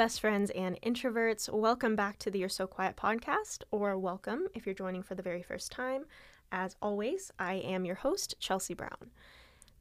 [0.00, 1.52] best friends and introverts.
[1.52, 5.22] Welcome back to the You're So Quiet podcast, or welcome if you're joining for the
[5.22, 6.06] very first time.
[6.50, 9.10] As always, I am your host, Chelsea Brown.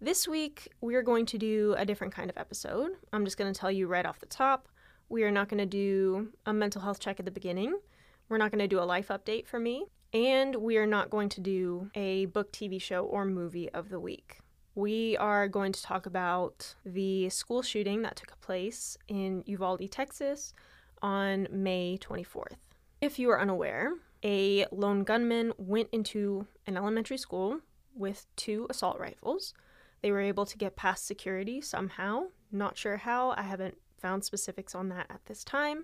[0.01, 2.97] This week, we're going to do a different kind of episode.
[3.13, 4.67] I'm just going to tell you right off the top
[5.07, 7.79] we are not going to do a mental health check at the beginning,
[8.27, 11.29] we're not going to do a life update for me, and we are not going
[11.29, 14.41] to do a book, TV show, or movie of the week.
[14.79, 20.53] We are going to talk about the school shooting that took place in Uvalde, Texas
[21.01, 22.55] on May 24th.
[23.01, 27.59] If you are unaware, a lone gunman went into an elementary school
[27.93, 29.53] with two assault rifles.
[30.01, 32.27] They were able to get past security somehow.
[32.49, 33.31] Not sure how.
[33.31, 35.83] I haven't found specifics on that at this time.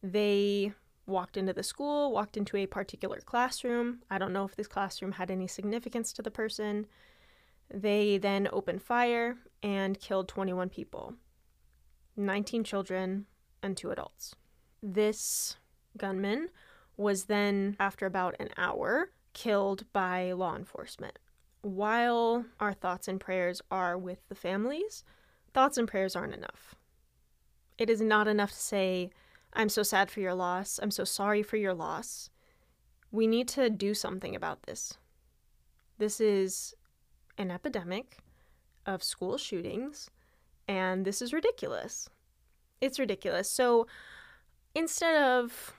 [0.00, 0.74] They
[1.06, 4.02] walked into the school, walked into a particular classroom.
[4.08, 6.86] I don't know if this classroom had any significance to the person.
[7.72, 11.14] They then opened fire and killed 21 people
[12.16, 13.26] 19 children
[13.62, 14.34] and two adults.
[14.82, 15.56] This
[15.98, 16.48] gunman
[16.96, 21.18] was then, after about an hour, killed by law enforcement.
[21.60, 25.04] While our thoughts and prayers are with the families,
[25.52, 26.74] thoughts and prayers aren't enough.
[27.76, 29.10] It is not enough to say,
[29.52, 32.30] I'm so sad for your loss, I'm so sorry for your loss.
[33.10, 34.94] We need to do something about this.
[35.98, 36.74] This is
[37.38, 38.18] an epidemic
[38.86, 40.10] of school shootings,
[40.68, 42.08] and this is ridiculous.
[42.80, 43.50] It's ridiculous.
[43.50, 43.86] So
[44.74, 45.74] instead of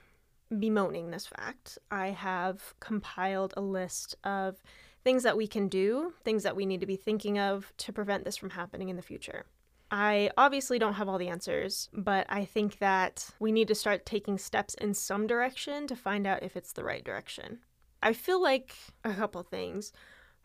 [0.58, 4.62] bemoaning this fact, I have compiled a list of
[5.04, 8.24] things that we can do, things that we need to be thinking of to prevent
[8.24, 9.46] this from happening in the future.
[9.90, 14.04] I obviously don't have all the answers, but I think that we need to start
[14.04, 17.60] taking steps in some direction to find out if it's the right direction.
[18.02, 19.92] I feel like a couple things.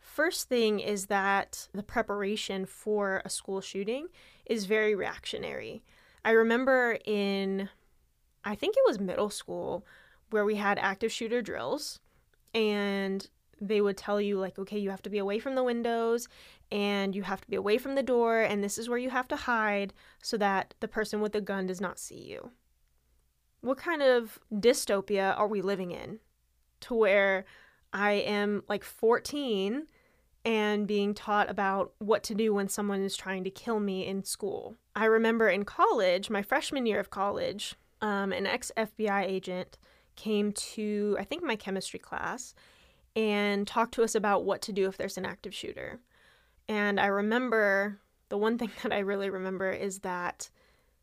[0.04, 4.08] First thing is that the preparation for a school shooting
[4.46, 5.82] is very reactionary.
[6.24, 7.68] I remember in,
[8.44, 9.84] I think it was middle school,
[10.30, 11.98] where we had active shooter drills,
[12.54, 13.28] and
[13.60, 16.28] they would tell you, like, okay, you have to be away from the windows
[16.70, 19.28] and you have to be away from the door, and this is where you have
[19.28, 22.50] to hide so that the person with the gun does not see you.
[23.62, 26.20] What kind of dystopia are we living in
[26.80, 27.46] to where
[27.92, 29.86] I am like 14
[30.44, 34.24] and being taught about what to do when someone is trying to kill me in
[34.24, 34.74] school.
[34.94, 39.78] I remember in college, my freshman year of college, um, an ex FBI agent
[40.16, 42.54] came to, I think, my chemistry class
[43.16, 46.00] and talked to us about what to do if there's an active shooter.
[46.68, 50.50] And I remember the one thing that I really remember is that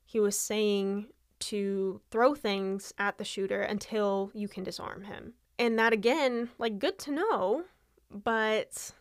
[0.05, 1.07] he was saying
[1.39, 5.33] to throw things at the shooter until you can disarm him.
[5.57, 7.63] And that again, like, good to know,
[8.11, 8.91] but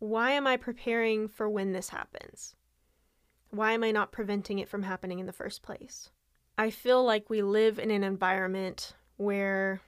[0.00, 2.56] why am I preparing for when this happens?
[3.50, 6.10] Why am I not preventing it from happening in the first place?
[6.58, 9.80] I feel like we live in an environment where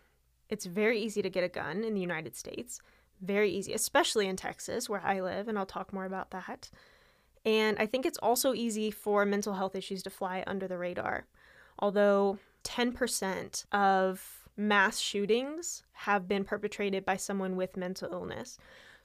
[0.49, 2.81] it's very easy to get a gun in the United States,
[3.21, 6.71] very easy, especially in Texas, where I live, and I'll talk more about that.
[7.45, 11.27] And I think it's also easy for mental health issues to fly under the radar.
[11.79, 18.59] Although 10% of mass shootings have been perpetrated by someone with mental illness.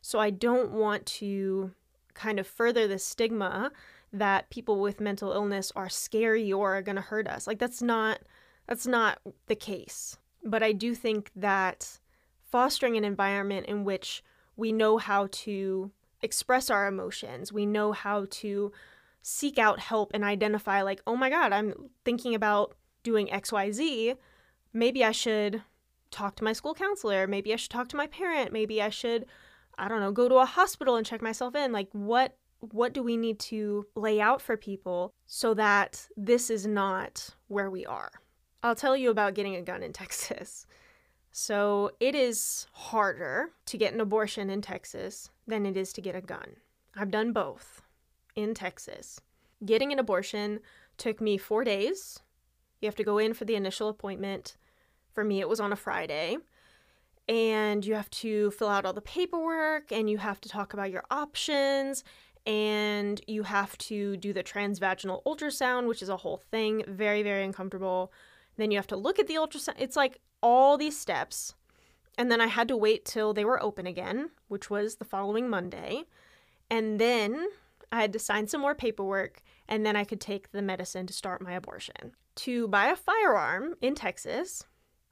[0.08, 1.72] So I don't want to
[2.14, 3.74] kind of further the stigma
[4.14, 7.46] that people with mental illness are scary or are going to hurt us.
[7.46, 8.20] Like that's not
[8.68, 10.18] that's not the case.
[10.46, 12.00] But I do think that
[12.42, 14.24] fostering an environment in which
[14.56, 15.92] we know how to
[16.22, 18.72] express our emotions, we know how to
[19.22, 24.16] seek out help and identify like, "Oh my god, I'm thinking about doing XYZ.
[24.72, 25.64] Maybe I should
[26.12, 29.26] talk to my school counselor, maybe I should talk to my parent, maybe I should
[29.78, 31.72] I don't know, go to a hospital and check myself in.
[31.72, 36.66] Like what what do we need to lay out for people so that this is
[36.66, 38.12] not where we are?
[38.64, 40.66] I'll tell you about getting a gun in Texas.
[41.32, 46.16] So, it is harder to get an abortion in Texas than it is to get
[46.16, 46.56] a gun.
[46.96, 47.84] I've done both
[48.36, 49.20] in Texas.
[49.64, 50.62] Getting an abortion
[50.98, 52.20] took me four days.
[52.82, 54.58] You have to go in for the initial appointment.
[55.14, 56.38] For me, it was on a Friday
[57.28, 60.92] and you have to fill out all the paperwork and you have to talk about
[60.92, 62.04] your options
[62.46, 67.44] and you have to do the transvaginal ultrasound, which is a whole thing, very, very
[67.44, 68.12] uncomfortable.
[68.56, 69.76] Then you have to look at the ultrasound.
[69.78, 71.56] It's like all these steps.
[72.18, 75.50] And then I had to wait till they were open again, which was the following
[75.50, 76.06] Monday.
[76.70, 77.48] And then
[77.92, 81.14] I had to sign some more paperwork, and then I could take the medicine to
[81.14, 82.14] start my abortion.
[82.36, 84.64] To buy a firearm in Texas,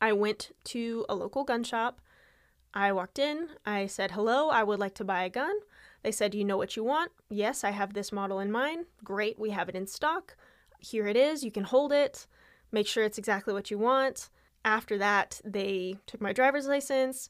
[0.02, 2.02] I went to a local gun shop
[2.76, 5.56] I walked in, I said, Hello, I would like to buy a gun.
[6.04, 7.12] They said, You know what you want?
[7.30, 8.86] Yes, I have this model in mind.
[9.04, 10.36] Great, we have it in stock.
[10.80, 12.28] here it is, you can hold it,
[12.72, 14.30] make sure it's exactly what you want.
[14.66, 17.30] After that, they took my driver's license,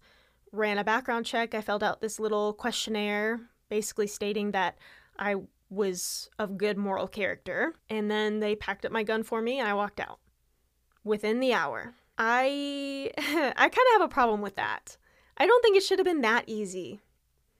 [0.51, 1.53] ran a background check.
[1.53, 4.77] I filled out this little questionnaire basically stating that
[5.18, 5.36] I
[5.69, 7.74] was of good moral character.
[7.89, 10.19] And then they packed up my gun for me and I walked out
[11.03, 11.94] within the hour.
[12.18, 14.97] I I kind of have a problem with that.
[15.38, 17.02] I don't think it should have been that easy.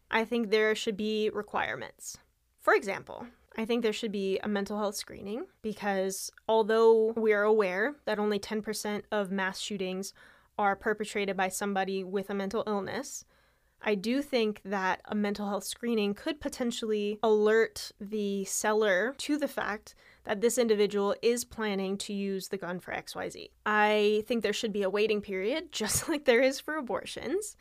[0.10, 2.18] I think there should be requirements.
[2.62, 3.28] For example,
[3.58, 8.20] I think there should be a mental health screening because although we are aware that
[8.20, 10.14] only 10% of mass shootings
[10.58, 13.26] are perpetrated by somebody with a mental illness,
[13.82, 19.48] I do think that a mental health screening could potentially alert the seller to the
[19.48, 19.96] fact
[20.26, 23.50] that this individual is planning to use the gun for XYZ.
[23.66, 27.56] I think there should be a waiting period, just like there is for abortions.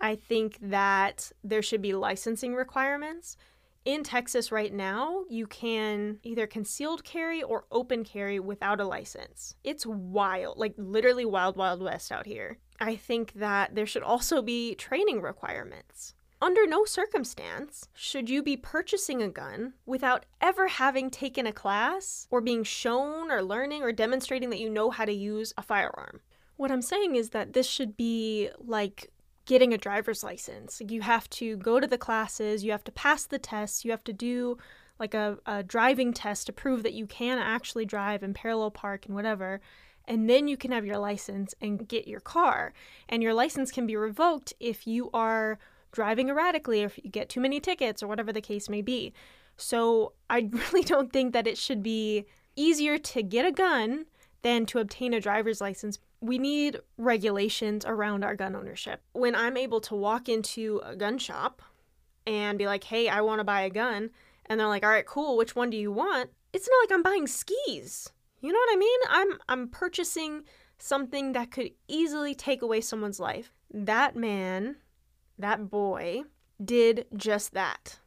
[0.00, 3.36] I think that there should be licensing requirements.
[3.84, 9.54] In Texas right now, you can either concealed carry or open carry without a license.
[9.62, 12.58] It's wild, like literally wild, wild west out here.
[12.80, 16.15] I think that there should also be training requirements.
[16.40, 22.28] Under no circumstance should you be purchasing a gun without ever having taken a class
[22.30, 26.20] or being shown or learning or demonstrating that you know how to use a firearm.
[26.56, 29.10] What I'm saying is that this should be like
[29.46, 30.82] getting a driver's license.
[30.86, 34.04] You have to go to the classes, you have to pass the tests, you have
[34.04, 34.58] to do
[34.98, 39.06] like a, a driving test to prove that you can actually drive and parallel park
[39.06, 39.60] and whatever.
[40.04, 42.74] And then you can have your license and get your car.
[43.08, 45.58] And your license can be revoked if you are
[45.96, 49.12] driving erratically if you get too many tickets or whatever the case may be.
[49.56, 54.04] So I really don't think that it should be easier to get a gun
[54.42, 59.02] than to obtain a driver's license we need regulations around our gun ownership.
[59.12, 61.62] When I'm able to walk into a gun shop
[62.26, 64.10] and be like, hey, I want to buy a gun,
[64.46, 66.30] and they're like, all right, cool, which one do you want?
[66.52, 68.10] It's not like I'm buying skis.
[68.40, 69.00] You know what I mean?
[69.10, 70.42] I'm I'm purchasing
[70.78, 73.52] something that could easily take away someone's life.
[73.72, 74.76] That man,
[75.38, 76.22] that boy,
[76.62, 77.98] did just that.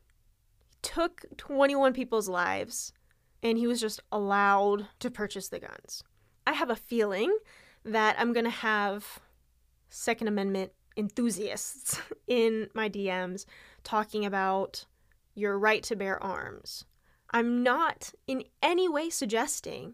[0.69, 2.93] He took 21 people's lives
[3.41, 6.03] and he was just allowed to purchase the guns.
[6.45, 7.37] I have a feeling
[7.85, 9.19] that I'm going to have
[9.89, 13.45] Second Amendment enthusiasts in my DMs
[13.83, 14.85] talking about
[15.35, 16.85] your right to bear arms.
[17.31, 19.93] I'm not in any way suggesting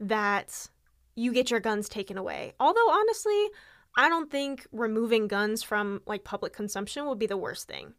[0.00, 0.68] that
[1.14, 2.54] you get your guns taken away.
[2.58, 3.48] Although honestly,
[3.94, 7.94] I don't think removing guns from like public consumption would be the worst thing.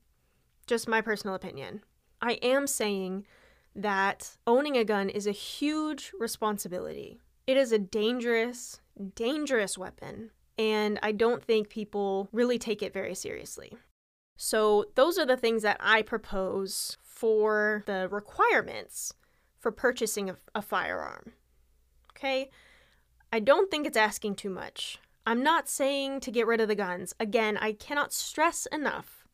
[0.66, 1.81] Just my personal opinion.
[2.22, 3.25] I am saying
[3.75, 7.19] that owning a gun is a huge responsibility.
[7.45, 8.80] It is a dangerous,
[9.16, 13.75] dangerous weapon, and I don't think people really take it very seriously.
[14.38, 19.13] So, those are the things that I propose for the requirements
[19.60, 21.34] for purchasing a, a firearm.
[22.12, 22.50] Okay?
[23.31, 25.00] I don't think it's asking too much.
[25.25, 27.13] I'm not saying to get rid of the guns.
[27.19, 29.25] Again, I cannot stress enough.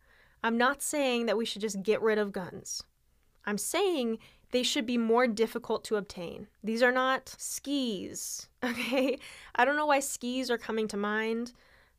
[0.44, 2.84] I'm not saying that we should just get rid of guns.
[3.46, 4.20] I'm saying
[4.52, 6.48] they should be more difficult to obtain.
[6.64, 9.18] These are not skis, okay?
[9.56, 11.54] I don't know why skis are coming to mind,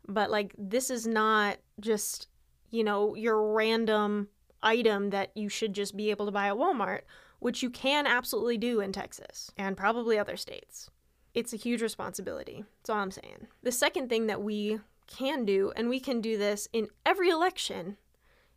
[0.06, 2.28] but like this is not just,
[2.70, 4.28] you know, your random
[4.62, 7.02] item that you should just be able to buy at Walmart,
[7.38, 10.90] which you can absolutely do in Texas and probably other states.
[11.34, 12.64] It's a huge responsibility.
[12.78, 13.46] That's all I'm saying.
[13.62, 17.96] The second thing that we can do, and we can do this in every election,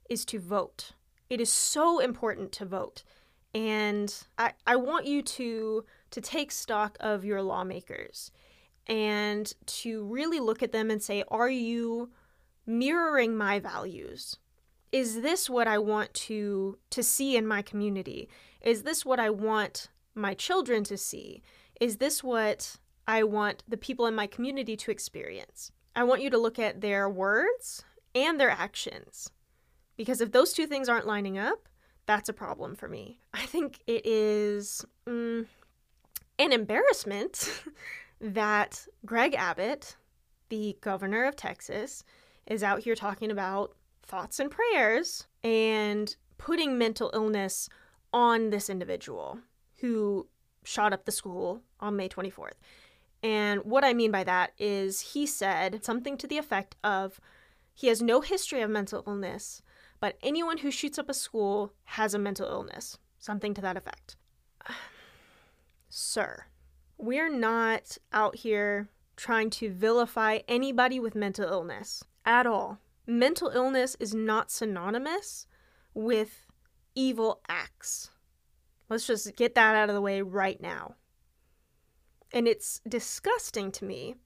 [0.09, 0.91] is to vote.
[1.29, 3.03] It is so important to vote
[3.53, 8.31] and I, I want you to to take stock of your lawmakers
[8.87, 12.09] and to really look at them and say are you
[12.65, 14.37] mirroring my values
[14.91, 18.27] is this what i want to to see in my community
[18.61, 21.41] is this what i want my children to see
[21.79, 22.77] is this what
[23.07, 26.81] i want the people in my community to experience i want you to look at
[26.81, 27.83] their words
[28.15, 29.31] and their actions
[29.97, 31.67] because if those two things aren't lining up
[32.05, 33.19] that's a problem for me.
[33.33, 35.45] I think it is mm,
[36.39, 37.63] an embarrassment
[38.21, 39.95] that Greg Abbott,
[40.49, 42.03] the governor of Texas,
[42.45, 43.75] is out here talking about
[44.05, 47.69] thoughts and prayers and putting mental illness
[48.11, 49.39] on this individual
[49.77, 50.27] who
[50.63, 52.53] shot up the school on May 24th.
[53.21, 57.21] And what I mean by that is he said something to the effect of
[57.73, 59.61] he has no history of mental illness,
[59.99, 64.17] but anyone who shoots up a school has a mental illness, something to that effect.
[65.89, 66.45] Sir,
[66.97, 72.79] we're not out here trying to vilify anybody with mental illness at all.
[73.05, 75.45] Mental illness is not synonymous
[75.93, 76.47] with
[76.95, 78.11] evil acts.
[78.93, 80.93] Let's just get that out of the way right now.
[82.31, 84.17] And it's disgusting to me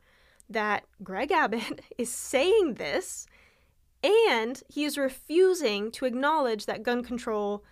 [0.50, 3.28] that Greg Abbott is saying this
[4.04, 7.64] and he is refusing to acknowledge that gun control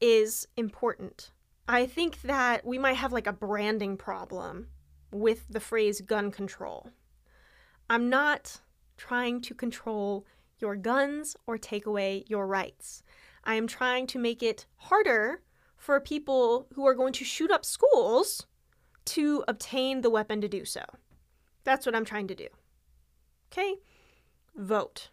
[0.00, 1.32] is important.
[1.66, 4.68] I think that we might have like a branding problem
[5.10, 6.88] with the phrase gun control.
[7.90, 8.60] I'm not
[8.96, 10.24] trying to control
[10.60, 13.02] your guns or take away your rights.
[13.42, 15.40] I am trying to make it harder
[15.84, 18.46] for people who are going to shoot up schools
[19.04, 20.80] to obtain the weapon to do so.
[21.62, 22.48] That's what I'm trying to do.
[23.52, 23.74] Okay?
[24.56, 25.10] Vote.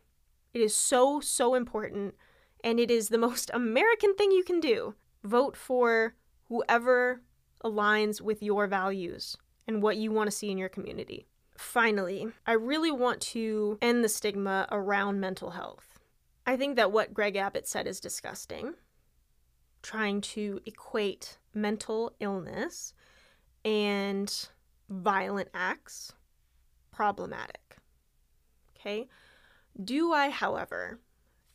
[0.53, 2.15] It is so, so important,
[2.63, 4.95] and it is the most American thing you can do.
[5.25, 6.15] Vote for
[6.47, 7.21] whoever
[7.65, 9.35] aligns with your values
[9.67, 11.27] and what you want to see in your community.
[11.57, 15.99] Finally, I really want to end the stigma around mental health.
[16.45, 18.75] I think that what Greg Abbott said is disgusting.
[19.81, 22.93] Trying to equate mental illness
[23.65, 24.49] and
[24.89, 26.13] violent acts,
[26.91, 27.77] problematic.
[28.77, 29.07] Okay?
[29.81, 30.99] Do I, however,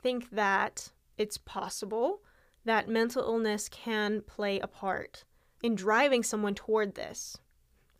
[0.02, 2.22] think that it's possible
[2.64, 5.24] that mental illness can play a part
[5.62, 7.38] in driving someone toward this?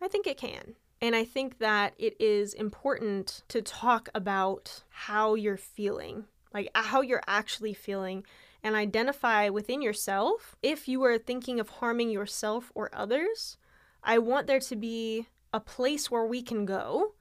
[0.01, 0.75] I think it can.
[1.01, 7.01] And I think that it is important to talk about how you're feeling, like how
[7.01, 8.25] you're actually feeling,
[8.63, 13.57] and identify within yourself if you are thinking of harming yourself or others.
[14.03, 17.13] I want there to be a place where we can go,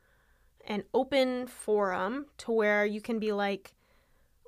[0.66, 3.74] an open forum to where you can be like,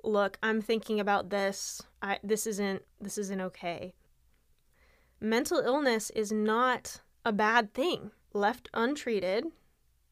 [0.02, 1.82] look, I'm thinking about this.
[2.02, 3.94] I, this isn't this isn't okay.
[5.20, 9.46] Mental illness is not a bad thing left untreated,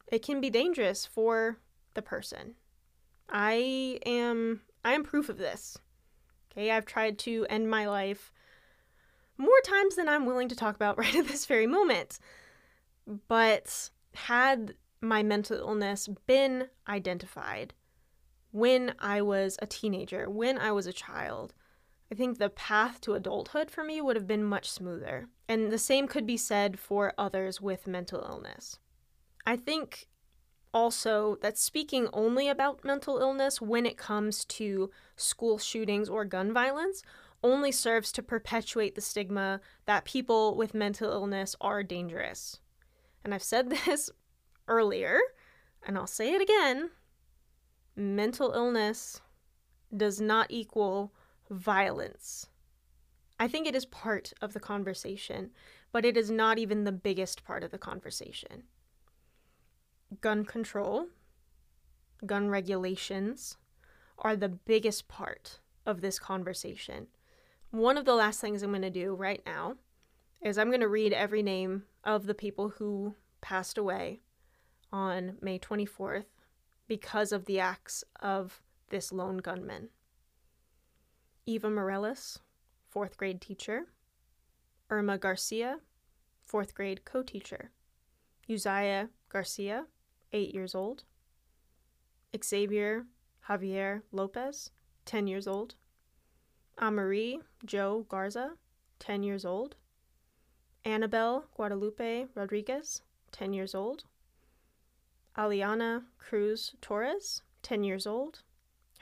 [0.07, 1.57] it can be dangerous for
[1.93, 2.55] the person.
[3.29, 5.77] I am I am proof of this.
[6.57, 8.33] Okay, I've tried to end my life
[9.37, 12.17] more times than I'm willing to talk about right at this very moment.
[13.27, 17.75] But had my mental illness been identified
[18.51, 21.53] when I was a teenager, when I was a child,
[22.11, 25.27] I think the path to adulthood for me would have been much smoother.
[25.47, 28.79] And the same could be said for others with mental illness.
[29.45, 30.07] I think
[30.73, 36.53] also that speaking only about mental illness when it comes to school shootings or gun
[36.53, 37.03] violence
[37.43, 42.59] only serves to perpetuate the stigma that people with mental illness are dangerous.
[43.23, 44.09] And I've said this
[44.67, 45.19] earlier,
[45.85, 46.91] and I'll say it again
[47.95, 49.21] mental illness
[49.95, 51.11] does not equal
[51.49, 52.47] violence.
[53.39, 55.51] I think it is part of the conversation,
[55.91, 58.63] but it is not even the biggest part of the conversation.
[60.21, 61.07] Gun control,
[62.25, 63.57] gun regulations
[64.17, 67.07] are the biggest part of this conversation.
[67.71, 69.75] One of the last things I'm going to do right now
[70.41, 74.21] is I'm going to read every name of the people who passed away
[74.91, 76.25] on May 24th
[76.87, 79.89] because of the acts of this lone gunman.
[81.45, 82.39] Eva Morales,
[82.89, 83.87] fourth grade teacher.
[84.89, 85.79] Irma Garcia,
[86.45, 87.71] fourth grade co teacher.
[88.49, 89.85] Uziyah Garcia,
[90.33, 91.03] eight years old.
[92.43, 93.05] Xavier
[93.49, 94.71] Javier Lopez,
[95.05, 95.75] 10 years old.
[96.77, 98.51] Amerie Jo Garza,
[98.99, 99.75] 10 years old.
[100.85, 104.03] Annabell Guadalupe Rodriguez, 10 years old.
[105.37, 108.41] Aliana Cruz Torres, 10 years old.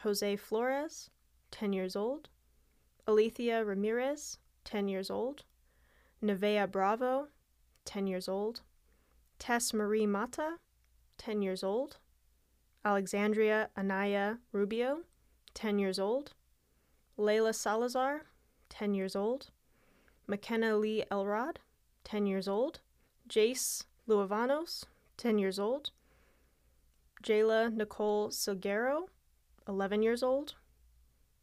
[0.01, 1.09] Jose Flores,
[1.51, 2.29] 10 years old.
[3.07, 5.43] Alithia Ramirez, 10 years old.
[6.23, 7.27] Nevaeh Bravo,
[7.85, 8.61] 10 years old.
[9.39, 10.59] Tess Marie Mata,
[11.17, 11.97] 10 years old.
[12.83, 14.99] Alexandria Aniyah Rubio,
[15.53, 16.33] 10 years old.
[17.17, 18.25] Layla Salazar,
[18.69, 19.47] 10 years old.
[20.29, 21.59] Makenna Lee Elrod,
[22.03, 22.79] 10 years old.
[23.27, 24.83] Jace Luevanos,
[25.17, 25.91] 10 years old.
[27.23, 29.07] Jailah Nicole Silguero,
[29.67, 30.53] 11 years old.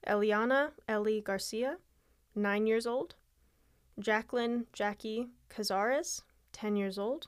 [0.07, 1.79] Eliahna Ellie Garcia,
[2.35, 3.15] 9 years old.
[3.99, 7.27] Jacklyn Jackie Cazares, 10 years old.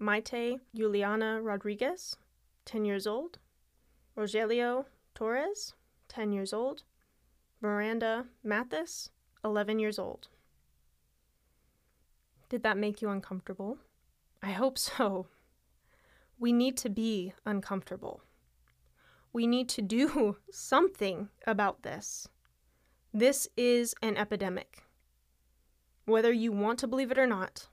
[0.00, 2.16] Maite Yuleana Rodriguez,
[2.64, 3.38] 10 years old.
[4.16, 5.74] Rogelio Torres,
[6.08, 6.82] 10 years old.
[7.60, 9.10] Maranda Mathis,
[9.44, 10.28] 11 years old.
[12.48, 13.78] Did that make you uncomfortable?
[14.42, 15.26] I hope so.
[16.38, 18.20] We need to be uncomfortable.
[19.32, 22.28] We need to do something about this.
[23.12, 24.82] This is an epidemic,
[26.04, 27.68] whether you want to believe it or not.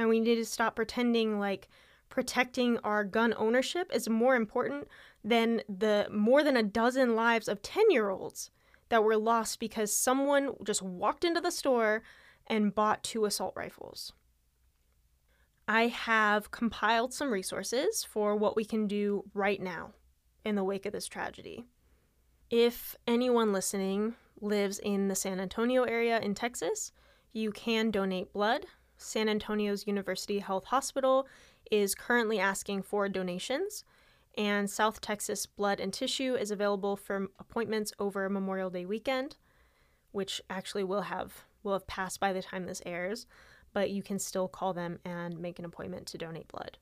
[0.00, 1.68] And we need to stop pretending like
[2.08, 4.88] protecting our gun ownership is more important
[5.22, 8.50] than the more than a dozen lives of 10 year olds
[8.88, 12.02] that were lost because someone just walked into the store
[12.46, 14.14] and bought two assault rifles.
[15.68, 19.92] I have compiled some resources for what we can do right now
[20.46, 21.66] in the wake of this tragedy.
[22.48, 26.90] If anyone listening lives in the San Antonio area in Texas,
[27.34, 28.64] you can donate blood.
[29.00, 31.26] San Antonio's University Health Hospital
[31.70, 33.82] is currently asking for donations,
[34.36, 39.36] and South Texas Blood and Tissue is available for appointments over Memorial Day weekend,
[40.12, 43.26] which actually will have will have passed by the time this airs,
[43.72, 46.78] but you can still call them and make an appointment to donate blood.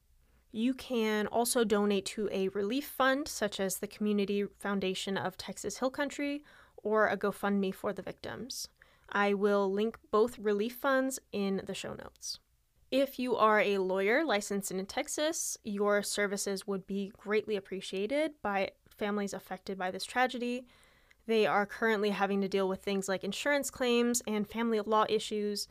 [0.51, 5.79] You can also donate to a relief fund such as the Community Foundation of Texas
[5.79, 6.43] Hill Country
[6.77, 8.69] or a GoFundMe for the victims.
[9.11, 12.38] I will link both relief funds in the show notes.
[12.91, 18.71] If you are a lawyer licensed in Texas, your services would be greatly appreciated by
[18.97, 20.67] families affected by this tragedy.
[21.27, 25.69] They are currently having to deal with things like insurance claims and family law issues.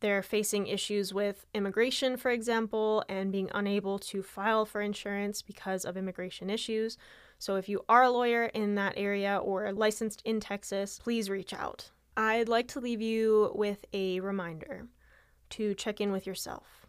[0.00, 5.84] They're facing issues with immigration, for example, and being unable to file for insurance because
[5.84, 6.98] of immigration issues.
[7.38, 11.54] So, if you are a lawyer in that area or licensed in Texas, please reach
[11.54, 11.90] out.
[12.16, 14.86] I'd like to leave you with a reminder
[15.50, 16.86] to check in with yourself.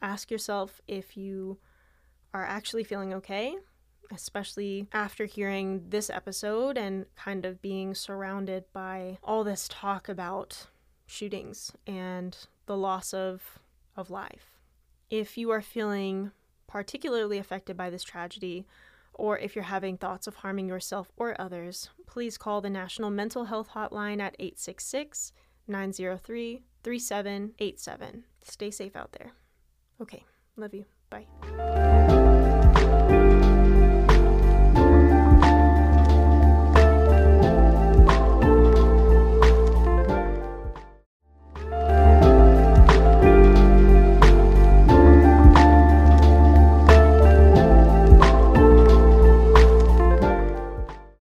[0.00, 1.58] Ask yourself if you
[2.32, 3.56] are actually feeling okay,
[4.12, 10.66] especially after hearing this episode and kind of being surrounded by all this talk about
[11.06, 12.36] shootings and
[12.66, 13.58] the loss of,
[13.96, 14.58] of life.
[15.10, 16.30] If you are feeling
[16.66, 18.66] particularly affected by this tragedy,
[19.16, 23.46] or if you're having thoughts of harming yourself or others, please call the National Mental
[23.46, 25.32] Health Hotline at 866
[25.66, 28.24] 903 3787.
[28.42, 29.32] Stay safe out there.
[30.00, 30.24] Okay,
[30.56, 30.84] love you.
[31.10, 31.26] Bye.